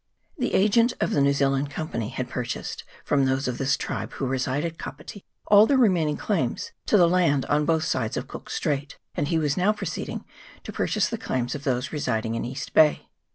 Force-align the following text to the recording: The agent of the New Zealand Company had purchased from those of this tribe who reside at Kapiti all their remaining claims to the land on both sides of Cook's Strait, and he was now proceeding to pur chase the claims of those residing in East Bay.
The 0.35 0.55
agent 0.55 0.93
of 0.99 1.11
the 1.11 1.21
New 1.21 1.31
Zealand 1.31 1.69
Company 1.69 2.09
had 2.09 2.27
purchased 2.27 2.83
from 3.05 3.25
those 3.25 3.47
of 3.47 3.59
this 3.59 3.77
tribe 3.77 4.13
who 4.13 4.25
reside 4.25 4.65
at 4.65 4.79
Kapiti 4.79 5.23
all 5.45 5.67
their 5.67 5.77
remaining 5.77 6.17
claims 6.17 6.71
to 6.87 6.97
the 6.97 7.07
land 7.07 7.45
on 7.45 7.65
both 7.65 7.83
sides 7.83 8.17
of 8.17 8.27
Cook's 8.27 8.55
Strait, 8.55 8.97
and 9.13 9.27
he 9.27 9.37
was 9.37 9.57
now 9.57 9.71
proceeding 9.71 10.25
to 10.63 10.73
pur 10.73 10.87
chase 10.87 11.07
the 11.07 11.19
claims 11.19 11.53
of 11.53 11.65
those 11.65 11.91
residing 11.91 12.33
in 12.33 12.43
East 12.43 12.73
Bay. 12.73 13.09